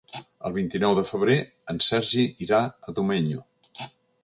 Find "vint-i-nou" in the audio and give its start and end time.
0.53-0.95